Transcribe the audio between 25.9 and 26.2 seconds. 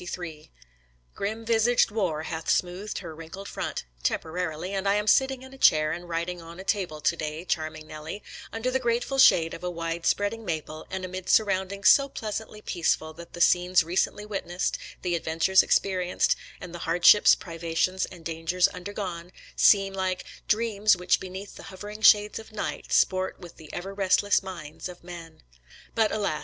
But